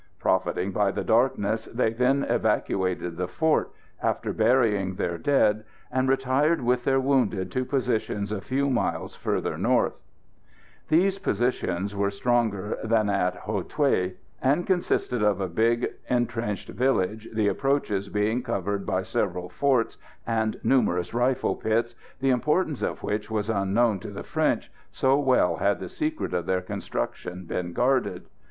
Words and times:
Profiting 0.17 0.71
by 0.71 0.89
the 0.89 1.03
darkness, 1.03 1.65
they 1.65 1.93
then 1.93 2.23
evacuated 2.23 3.17
the 3.17 3.27
fort, 3.27 3.71
after 4.01 4.33
burying 4.33 4.95
their 4.95 5.19
dead, 5.19 5.63
and 5.91 6.09
retired 6.09 6.59
with 6.59 6.85
their 6.85 6.99
wounded 6.99 7.51
to 7.51 7.63
positions 7.63 8.31
a 8.31 8.41
few 8.41 8.71
miles 8.71 9.13
further 9.15 9.59
north. 9.59 10.01
[Illustration: 10.89 10.89
INTERIOR 10.89 10.89
OF 10.89 10.89
THE 10.89 10.95
FORT 10.95 10.97
AT 10.97 10.97
HOU 10.97 10.97
THUÉ.] 10.97 11.03
These 11.03 11.19
positions 11.91 11.95
were 11.95 12.09
stronger 12.09 12.77
than 12.83 13.09
at 13.11 13.35
Hou 13.45 13.63
Thué, 13.63 14.13
and 14.41 14.65
consisted 14.65 15.21
of 15.21 15.39
a 15.39 15.47
big 15.47 15.91
entrenched 16.09 16.69
village, 16.69 17.29
the 17.31 17.47
approaches 17.47 18.09
being 18.09 18.41
covered 18.41 18.87
by 18.87 19.03
several 19.03 19.49
forts 19.49 19.99
and 20.25 20.59
numerous 20.63 21.13
rifle 21.13 21.55
pits, 21.55 21.93
the 22.19 22.31
importance 22.31 22.81
of 22.81 23.03
which 23.03 23.29
was 23.29 23.51
unknown 23.51 23.99
to 23.99 24.09
the 24.09 24.23
French, 24.23 24.71
so 24.91 25.19
well 25.19 25.57
had 25.57 25.79
the 25.79 25.87
secret 25.87 26.33
of 26.33 26.47
their 26.47 26.61
construction 26.61 27.45
been 27.45 27.71
guarded. 27.71 28.23